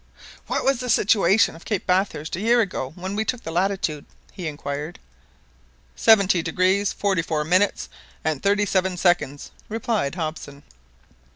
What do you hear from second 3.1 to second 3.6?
we took the